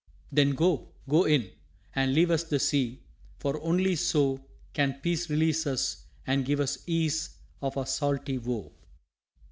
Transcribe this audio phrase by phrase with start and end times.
[0.31, 1.51] Then go, go in!
[1.93, 3.03] and leave us the sea,
[3.37, 4.43] For only so
[4.73, 8.71] Can peace release us and give us ease Of our salty woe.